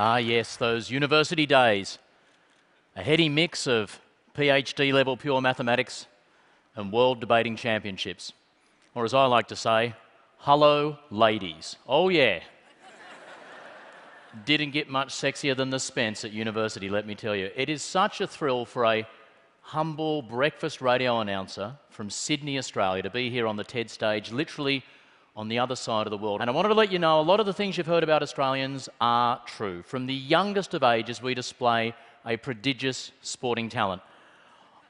[0.00, 1.98] Ah, yes, those university days.
[2.94, 3.98] A heady mix of
[4.32, 6.06] PhD level pure mathematics
[6.76, 8.32] and world debating championships.
[8.94, 9.96] Or as I like to say,
[10.36, 11.74] hello, ladies.
[11.84, 12.38] Oh, yeah.
[14.44, 17.50] Didn't get much sexier than the Spence at university, let me tell you.
[17.56, 19.04] It is such a thrill for a
[19.62, 24.84] humble breakfast radio announcer from Sydney, Australia, to be here on the TED stage, literally
[25.38, 26.40] on the other side of the world.
[26.40, 28.24] And I wanted to let you know a lot of the things you've heard about
[28.24, 29.82] Australians are true.
[29.82, 31.94] From the youngest of ages, we display
[32.26, 34.02] a prodigious sporting talent.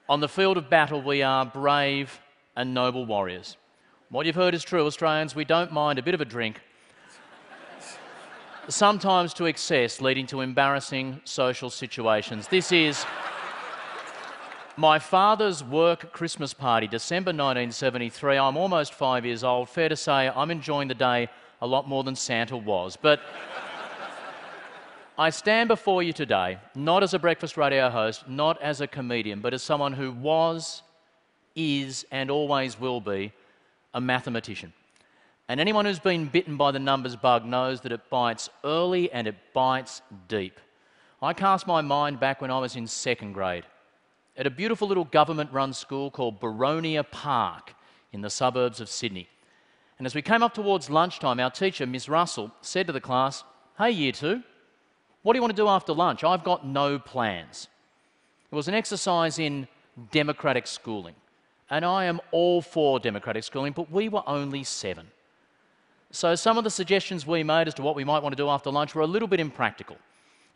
[0.08, 2.18] On the field of battle, we are brave
[2.56, 3.58] and noble warriors.
[4.08, 5.34] What you've heard is true, Australians.
[5.34, 6.62] We don't mind a bit of a drink,
[8.70, 12.48] sometimes to excess, leading to embarrassing social situations.
[12.48, 13.04] This is
[14.78, 18.36] my father's work Christmas party, December 1973.
[18.36, 19.68] I'm almost five years old.
[19.68, 21.28] Fair to say, I'm enjoying the day
[21.60, 22.96] a lot more than Santa was.
[22.96, 23.20] But
[25.18, 29.40] I stand before you today, not as a breakfast radio host, not as a comedian,
[29.40, 30.82] but as someone who was,
[31.56, 33.32] is, and always will be
[33.94, 34.72] a mathematician.
[35.48, 39.26] And anyone who's been bitten by the numbers bug knows that it bites early and
[39.26, 40.60] it bites deep.
[41.20, 43.64] I cast my mind back when I was in second grade
[44.38, 47.74] at a beautiful little government run school called Boronia Park
[48.12, 49.28] in the suburbs of Sydney.
[49.98, 53.42] And as we came up towards lunchtime, our teacher, Miss Russell, said to the class,
[53.76, 54.42] Hey, year two,
[55.22, 56.22] what do you want to do after lunch?
[56.22, 57.68] I've got no plans.
[58.50, 59.66] It was an exercise in
[60.12, 61.16] democratic schooling.
[61.68, 65.08] And I am all for democratic schooling, but we were only seven.
[66.12, 68.48] So some of the suggestions we made as to what we might want to do
[68.48, 69.96] after lunch were a little bit impractical.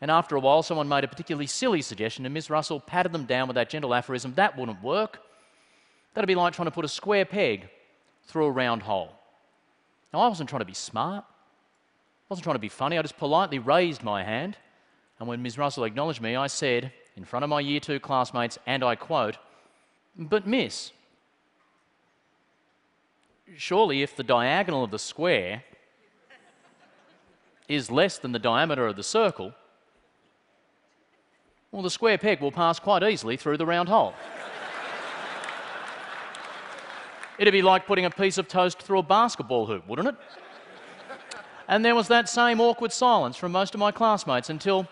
[0.03, 3.25] And after a while, someone made a particularly silly suggestion, and Miss Russell patted them
[3.25, 5.21] down with that gentle aphorism that wouldn't work.
[6.13, 7.69] That'd be like trying to put a square peg
[8.25, 9.13] through a round hole.
[10.13, 11.25] Now, I wasn't trying to be smart.
[11.25, 12.99] I wasn't trying to be funny.
[12.99, 14.57] I just politely raised my hand.
[15.21, 15.57] And when Ms.
[15.57, 19.39] Russell acknowledged me, I said, in front of my year two classmates, and I quote,
[20.19, 20.91] But, Miss,
[23.57, 25.63] surely if the diagonal of the square
[27.69, 29.55] is less than the diameter of the circle,
[31.73, 34.13] well, the square peg will pass quite easily through the round hole.
[37.39, 40.15] It'd be like putting a piece of toast through a basketball hoop, wouldn't it?
[41.69, 44.87] And there was that same awkward silence from most of my classmates until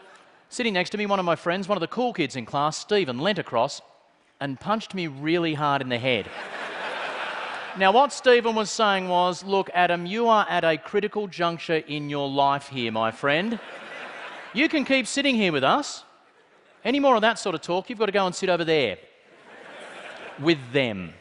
[0.49, 2.79] sitting next to me, one of my friends, one of the cool kids in class,
[2.79, 3.83] Stephen, leant across
[4.41, 6.31] and punched me really hard in the head.
[7.79, 12.09] now, what Stephen was saying was, Look, Adam, you are at a critical juncture in
[12.09, 13.61] your life here, my friend.
[14.55, 16.05] You can keep sitting here with us.
[16.85, 18.99] Any more of that sort of talk, you've got to go and sit over there
[20.41, 21.13] with them.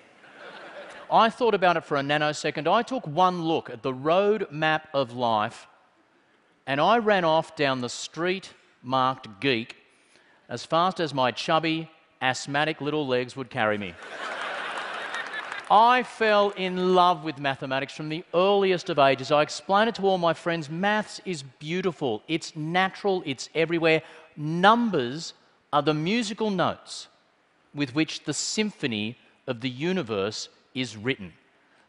[1.12, 2.68] I thought about it for a nanosecond.
[2.68, 5.68] I took one look at the road map of life
[6.68, 8.54] and I ran off down the street
[8.84, 9.76] marked geek
[10.48, 11.90] as fast as my chubby,
[12.22, 13.94] asthmatic little legs would carry me.
[15.72, 19.32] I fell in love with mathematics from the earliest of ages.
[19.32, 20.70] I explain it to all my friends.
[20.70, 24.02] Maths is beautiful, it's natural, it's everywhere.
[24.36, 25.34] Numbers
[25.72, 27.08] are the musical notes
[27.74, 31.34] with which the symphony of the universe is written.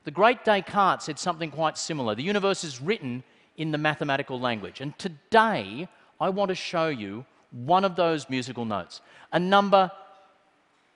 [0.05, 2.15] The great Descartes said something quite similar.
[2.15, 3.23] The universe is written
[3.57, 4.81] in the mathematical language.
[4.81, 5.89] And today,
[6.21, 9.01] I want to show you one of those musical notes.
[9.33, 9.91] A number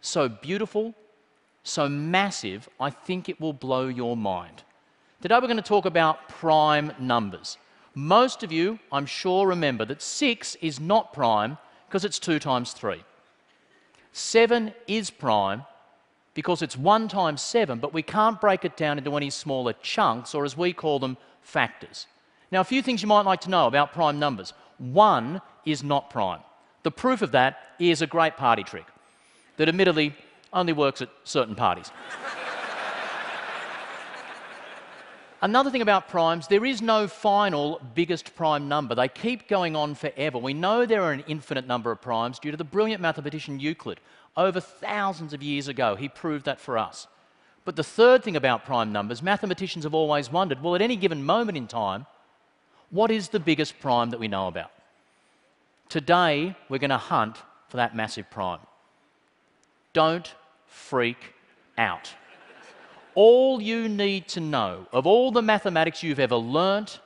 [0.00, 0.94] so beautiful,
[1.62, 4.62] so massive, I think it will blow your mind.
[5.22, 7.56] Today, we're going to talk about prime numbers.
[7.94, 11.56] Most of you, I'm sure, remember that 6 is not prime
[11.94, 13.04] because it's 2 times 3.
[14.12, 15.62] 7 is prime
[16.34, 20.34] because it's 1 times 7, but we can't break it down into any smaller chunks,
[20.34, 22.08] or as we call them, factors.
[22.50, 24.52] Now, a few things you might like to know about prime numbers.
[24.78, 26.40] 1 is not prime.
[26.82, 28.86] The proof of that is a great party trick
[29.56, 30.16] that admittedly
[30.52, 31.92] only works at certain parties.
[35.44, 38.94] Another thing about primes, there is no final biggest prime number.
[38.94, 40.38] They keep going on forever.
[40.38, 44.00] We know there are an infinite number of primes due to the brilliant mathematician Euclid.
[44.38, 47.08] Over thousands of years ago, he proved that for us.
[47.66, 51.22] But the third thing about prime numbers, mathematicians have always wondered well, at any given
[51.22, 52.06] moment in time,
[52.88, 54.70] what is the biggest prime that we know about?
[55.90, 57.36] Today, we're going to hunt
[57.68, 58.60] for that massive prime.
[59.92, 60.32] Don't
[60.66, 61.34] freak
[61.76, 62.14] out
[63.14, 67.00] all you need to know of all the mathematics you've ever learnt,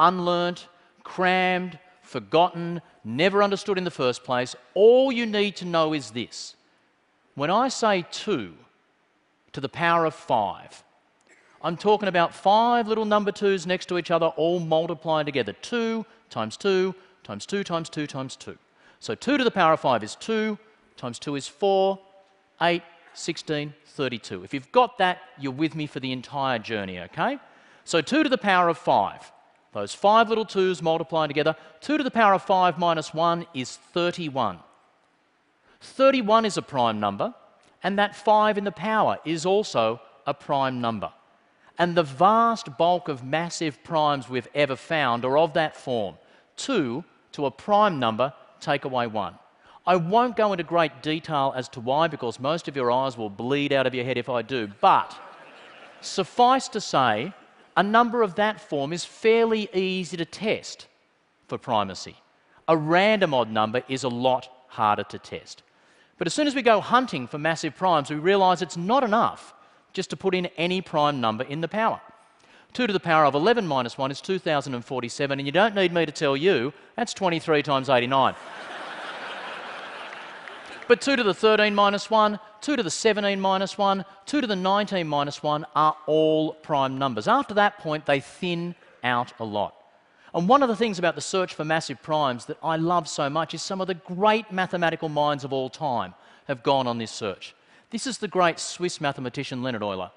[0.00, 0.66] unlearnt,
[1.02, 6.56] crammed, forgotten, never understood in the first place, all you need to know is this.
[7.34, 8.54] When I say 2
[9.52, 10.84] to the power of 5,
[11.62, 15.54] I'm talking about five little number twos next to each other, all multiplying together.
[15.54, 18.56] 2 times 2 times 2 times 2 times 2.
[19.00, 20.58] So 2 to the power of 5 is 2,
[20.96, 21.98] times 2 is 4,
[22.60, 22.82] 8,
[23.14, 24.44] 16, 32.
[24.44, 27.38] If you've got that, you're with me for the entire journey, okay?
[27.84, 29.32] So 2 to the power of 5.
[29.72, 31.56] Those five little 2's multiplied together.
[31.80, 34.60] 2 to the power of 5 minus 1 is 31.
[35.80, 37.34] 31 is a prime number,
[37.82, 41.12] and that 5 in the power is also a prime number.
[41.76, 46.16] And the vast bulk of massive primes we've ever found are of that form.
[46.56, 49.34] 2 to a prime number, take away 1.
[49.86, 53.28] I won't go into great detail as to why, because most of your eyes will
[53.28, 54.70] bleed out of your head if I do.
[54.80, 55.14] But
[56.00, 57.34] suffice to say,
[57.76, 60.86] a number of that form is fairly easy to test
[61.48, 62.16] for primacy.
[62.66, 65.62] A random odd number is a lot harder to test.
[66.16, 69.52] But as soon as we go hunting for massive primes, we realize it's not enough
[69.92, 72.00] just to put in any prime number in the power.
[72.72, 76.06] 2 to the power of 11 minus 1 is 2047, and you don't need me
[76.06, 78.34] to tell you that's 23 times 89.
[80.86, 84.46] But 2 to the 13 minus 1, 2 to the 17 minus 1, 2 to
[84.46, 87.26] the 19 minus 1 are all prime numbers.
[87.26, 89.74] After that point, they thin out a lot.
[90.34, 93.30] And one of the things about the search for massive primes that I love so
[93.30, 96.12] much is some of the great mathematical minds of all time
[96.48, 97.54] have gone on this search.
[97.90, 100.10] This is the great Swiss mathematician Leonhard Euler.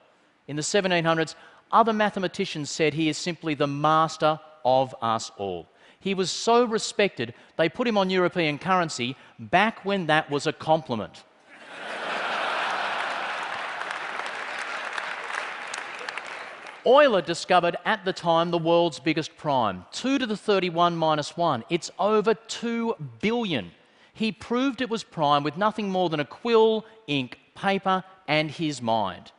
[0.47, 1.35] In the 1700s,
[1.71, 5.69] other mathematicians said he is simply the master of us all.
[5.99, 10.53] He was so respected, they put him on European currency back when that was a
[10.53, 11.23] compliment.
[16.85, 21.65] Euler discovered at the time the world's biggest prime, 2 to the 31 minus 1.
[21.69, 23.71] It's over 2 billion.
[24.13, 28.81] He proved it was prime with nothing more than a quill, ink, paper, and his
[28.81, 29.31] mind.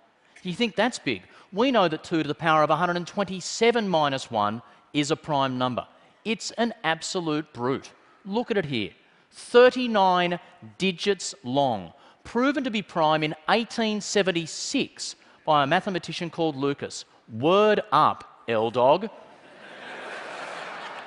[0.42, 1.22] Do you think that's big?
[1.52, 4.62] We know that 2 to the power of 127 minus 1
[4.92, 5.86] is a prime number.
[6.28, 7.90] It's an absolute brute.
[8.26, 8.90] Look at it here
[9.30, 10.38] 39
[10.76, 15.16] digits long, proven to be prime in 1876
[15.46, 17.06] by a mathematician called Lucas.
[17.32, 19.08] Word up, L dog.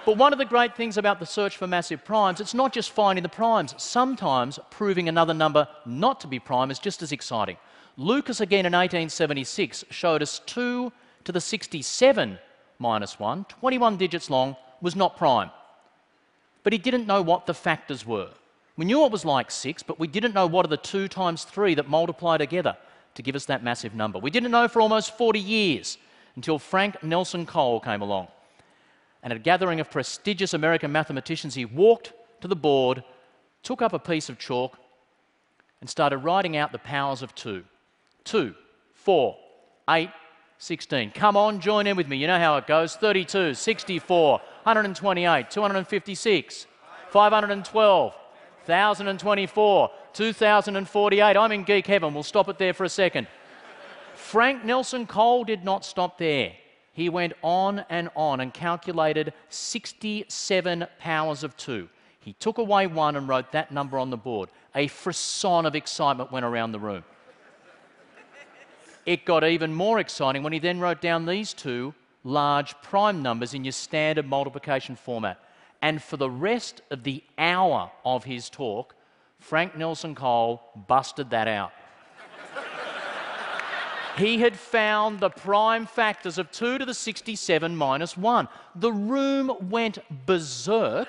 [0.07, 2.89] But one of the great things about the search for massive primes, it's not just
[2.89, 3.75] finding the primes.
[3.77, 7.57] Sometimes proving another number not to be prime is just as exciting.
[7.95, 10.91] Lucas, again in 1876, showed us 2
[11.25, 12.39] to the 67
[12.79, 15.51] minus 1, 21 digits long, was not prime.
[16.63, 18.29] But he didn't know what the factors were.
[18.77, 21.43] We knew it was like 6, but we didn't know what are the 2 times
[21.43, 22.77] 3 that multiply together
[23.15, 24.19] to give us that massive number.
[24.19, 25.97] We didn't know for almost 40 years
[26.35, 28.27] until Frank Nelson Cole came along.
[29.23, 33.03] And at a gathering of prestigious American mathematicians, he walked to the board,
[33.63, 34.77] took up a piece of chalk,
[35.79, 37.63] and started writing out the powers of 2.
[38.23, 38.55] 2,
[38.93, 39.37] 4,
[39.89, 40.09] 8,
[40.57, 41.11] 16.
[41.11, 42.17] Come on, join in with me.
[42.17, 46.67] You know how it goes 32, 64, 128, 256,
[47.09, 48.15] 512,
[48.65, 51.37] 1024, 2048.
[51.37, 52.13] I'm in geek heaven.
[52.13, 53.27] We'll stop it there for a second.
[54.13, 56.53] Frank Nelson Cole did not stop there.
[56.93, 61.89] He went on and on and calculated 67 powers of 2.
[62.19, 64.49] He took away one and wrote that number on the board.
[64.75, 67.03] A frisson of excitement went around the room.
[69.05, 73.53] It got even more exciting when he then wrote down these two large prime numbers
[73.53, 75.39] in your standard multiplication format.
[75.81, 78.95] And for the rest of the hour of his talk,
[79.39, 81.71] Frank Nelson Cole busted that out.
[84.17, 88.47] he had found the prime factors of 2 to the 67 minus 1.
[88.75, 89.97] The room went
[90.27, 91.07] berserk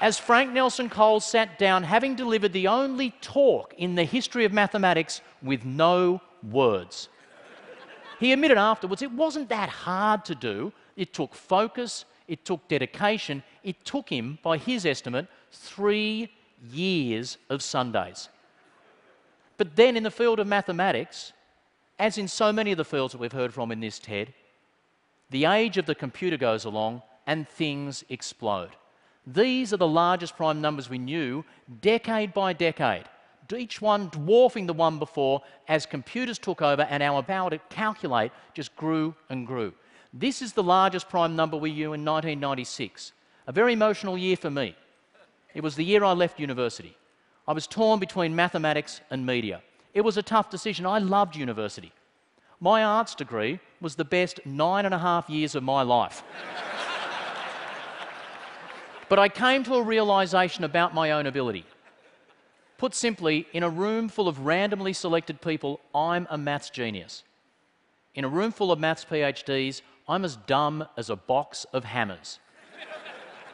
[0.00, 4.52] as Frank Nelson Cole sat down, having delivered the only talk in the history of
[4.52, 7.10] mathematics with no words.
[8.20, 10.74] He admitted afterwards it wasn't that hard to do.
[10.94, 16.30] It took focus, it took dedication, it took him, by his estimate, three
[16.70, 18.28] years of Sundays.
[19.56, 21.32] But then in the field of mathematics,
[21.98, 24.34] as in so many of the fields that we've heard from in this TED,
[25.30, 28.76] the age of the computer goes along and things explode.
[29.26, 31.42] These are the largest prime numbers we knew
[31.80, 33.04] decade by decade,
[33.56, 38.32] each one dwarfing the one before as computers took over and our ability to calculate
[38.54, 39.72] just grew and grew.
[40.12, 43.12] This is the largest prime number we knew in 1996,
[43.46, 44.74] a very emotional year for me.
[45.54, 46.96] It was the year I left university.
[47.46, 49.62] I was torn between mathematics and media.
[49.94, 50.86] It was a tough decision.
[50.86, 51.92] I loved university.
[52.60, 56.22] My arts degree was the best nine and a half years of my life.
[59.10, 61.66] But I came to a realization about my own ability.
[62.80, 67.24] Put simply, in a room full of randomly selected people, I'm a maths genius.
[68.14, 72.38] In a room full of maths PhDs, I'm as dumb as a box of hammers.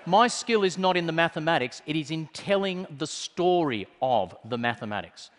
[0.07, 4.59] My skill is not in the mathematics, it is in telling the story of the
[4.59, 5.31] mathematics.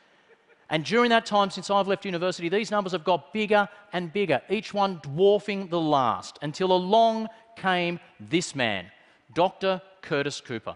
[0.69, 4.41] And during that time since I've left university, these numbers have got bigger and bigger,
[4.49, 8.91] each one dwarfing the last, until along came this man,
[9.33, 9.81] Dr.
[10.01, 10.75] Curtis Cooper,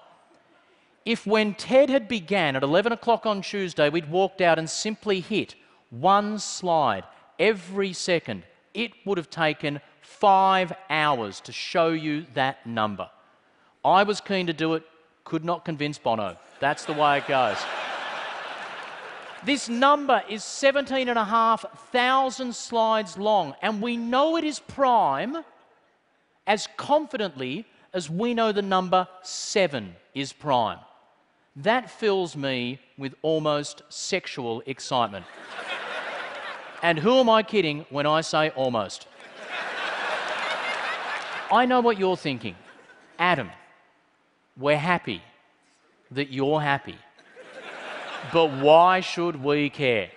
[1.04, 5.20] If when Ted had began at 11 o'clock on Tuesday, we'd walked out and simply
[5.20, 5.56] hit
[5.90, 7.04] one slide
[7.38, 13.10] every second, it would have taken five hours to show you that number.
[13.84, 14.84] I was keen to do it,
[15.24, 16.38] could not convince Bono.
[16.60, 17.58] That's the way it goes.
[19.44, 25.38] This number is 17,500 slides long, and we know it is prime
[26.48, 30.80] as confidently as we know the number 7 is prime.
[31.56, 35.26] That fills me with almost sexual excitement.
[36.86, 39.08] And who am I kidding when I say almost?
[41.52, 42.56] I know what you're thinking.
[43.18, 43.50] Adam,
[44.56, 45.24] we're happy
[46.12, 47.00] that you're happy.
[48.32, 50.12] But why should we care?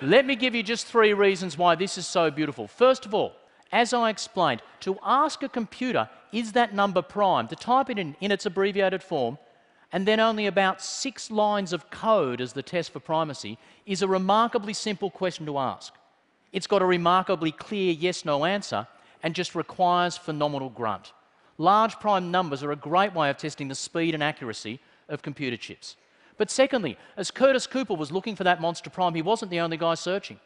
[0.00, 2.68] Let me give you just three reasons why this is so beautiful.
[2.68, 3.32] First of all,
[3.70, 8.16] as I explained, to ask a computer, is that number prime, to type it in
[8.22, 9.36] in its abbreviated form,
[9.92, 14.08] and then only about six lines of code as the test for primacy, is a
[14.08, 15.92] remarkably simple question to ask.
[16.54, 18.86] It's got a remarkably clear yes no answer
[19.24, 21.12] and just requires phenomenal grunt.
[21.58, 25.56] Large prime numbers are a great way of testing the speed and accuracy of computer
[25.56, 25.96] chips.
[26.36, 29.76] But secondly, as Curtis Cooper was looking for that monster prime, he wasn't the only
[29.76, 30.38] guy searching.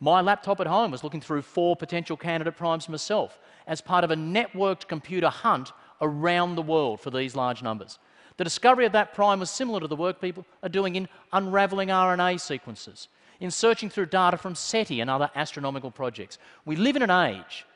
[0.00, 3.38] My laptop at home was looking through four potential candidate primes myself
[3.68, 8.00] as part of a networked computer hunt around the world for these large numbers.
[8.36, 11.88] The discovery of that prime was similar to the work people are doing in unraveling
[11.88, 13.06] RNA sequences,
[13.40, 16.38] in searching through data from SETI and other astronomical projects.
[16.64, 17.66] We live in an age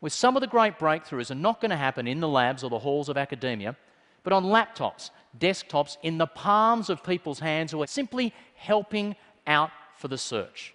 [0.00, 2.70] where some of the great breakthroughs are not going to happen in the labs or
[2.70, 3.76] the halls of academia,
[4.22, 9.70] but on laptops, desktops, in the palms of people's hands who are simply helping out
[9.96, 10.74] for the search.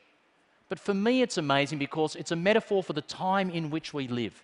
[0.67, 4.07] But for me, it's amazing because it's a metaphor for the time in which we
[4.07, 4.43] live,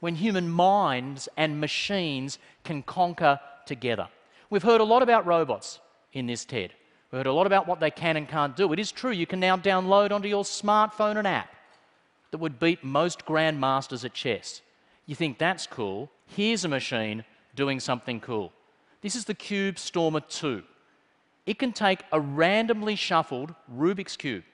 [0.00, 4.08] when human minds and machines can conquer together.
[4.50, 5.80] We've heard a lot about robots
[6.12, 6.72] in this TED.
[7.16, 8.70] We've heard a lot about what they can and can't do.
[8.74, 11.48] It is true, you can now download onto your smartphone an app
[12.30, 14.60] that would beat most grandmasters at chess.
[15.06, 16.10] You think that's cool?
[16.26, 18.52] Here's a machine doing something cool.
[19.00, 20.62] This is the Cube Stormer 2.
[21.46, 24.44] It can take a randomly shuffled Rubik's Cube.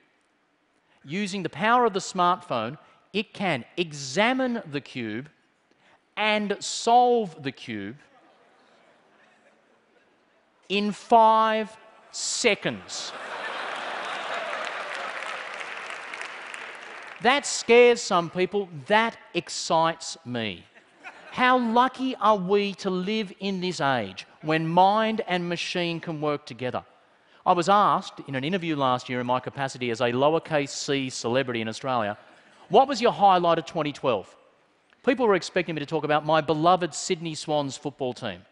[1.05, 2.79] Using the power of the smartphone,
[3.13, 5.29] it can examine the cube
[6.17, 7.97] and solve the cube
[10.69, 11.77] in five
[12.13, 13.13] seconds.
[17.23, 20.65] that scares some people, that excites me.
[21.31, 26.45] How lucky are we to live in this age when mind and machine can work
[26.45, 26.85] together?
[27.47, 31.09] I was asked in an interview last year in my capacity as a lowercase c
[31.11, 32.19] celebrity in Australia,
[32.69, 34.37] what was your highlight of 2012?
[35.05, 38.43] People were expecting me to talk about my beloved Sydney Swans football team.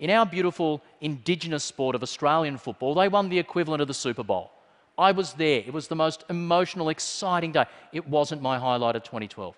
[0.00, 4.24] In our beautiful indigenous sport of Australian football, they won the equivalent of the Super
[4.24, 4.50] Bowl.
[4.96, 5.60] I was there.
[5.60, 7.66] It was the most emotional, exciting day.
[7.92, 9.54] It wasn't my highlight of 2012.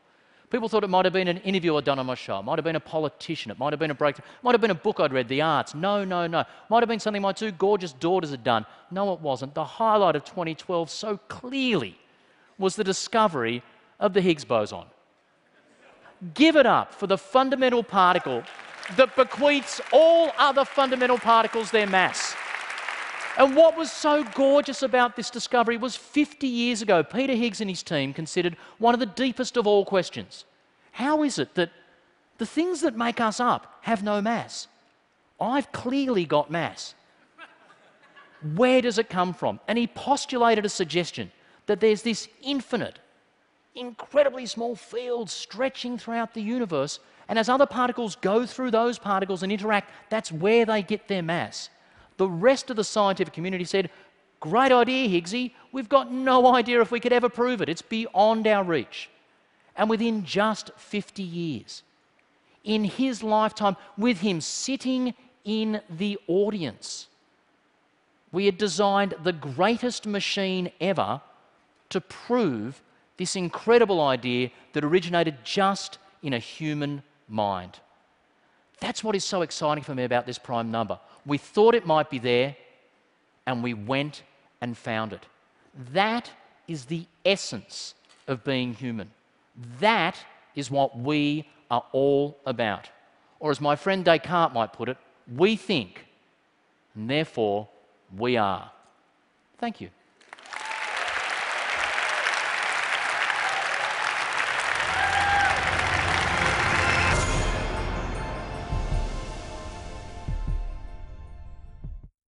[0.51, 2.41] People thought it might have been an interview I'd done on my show.
[2.41, 3.53] It might have been a politician.
[3.53, 4.27] It might have been a breakthrough.
[4.27, 5.75] It might have been a book I'd read, the arts.
[5.75, 6.41] No, no, no.
[6.41, 8.67] It might have been something my two gorgeous daughters had done.
[8.91, 9.55] No, it wasn't.
[9.55, 11.99] The highlight of 2012 so clearly
[12.59, 13.63] was the discovery
[13.99, 14.85] of the Higgs boson.
[16.35, 18.43] Give it up for the fundamental particle
[18.97, 22.35] that bequeaths all other fundamental particles their mass.
[23.39, 27.71] And what was so gorgeous about this discovery was 50 years ago, Peter Higgs and
[27.71, 30.45] his team considered one of the deepest of all questions
[30.93, 31.71] How is it that
[32.39, 34.69] the things that make us up have no mass?
[35.41, 36.95] I've clearly got mass.
[38.55, 39.61] Where does it come from?
[39.67, 41.31] And he postulated a suggestion
[41.67, 42.99] that there's this infinite,
[43.75, 46.99] incredibly small field stretching throughout the universe.
[47.29, 51.23] And as other particles go through those particles and interact, that's where they get their
[51.23, 51.71] mass.
[52.17, 53.91] The rest of the scientific community said,
[54.41, 55.53] Great idea, Higgsy.
[55.71, 57.69] We've got no idea if we could ever prove it.
[57.69, 59.09] It's beyond our reach.
[59.77, 61.83] And within just 50 years,
[62.65, 65.15] in his lifetime, with him sitting
[65.45, 67.09] in the audience,
[68.33, 71.21] we had designed the greatest machine ever
[71.91, 72.83] to prove
[73.17, 77.03] this incredible idea that originated just in a human
[77.33, 77.81] mind.
[78.81, 80.99] That's what is so exciting for me about this prime number.
[81.25, 82.57] We thought it might be there,
[83.47, 84.23] and we went
[84.61, 85.27] and found it.
[85.93, 86.31] That
[86.69, 87.95] is the essence
[88.29, 89.11] of being human.
[89.81, 90.17] That
[90.55, 92.91] is what we are all about.
[93.41, 94.97] Or, as my friend Descartes might put it,
[95.37, 96.07] we think,
[96.95, 97.69] and therefore
[98.17, 98.71] we are.
[99.59, 99.91] Thank you.